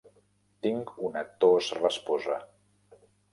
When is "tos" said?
1.43-1.69